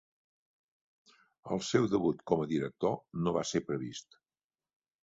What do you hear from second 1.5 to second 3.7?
El seu debut com a director no va ser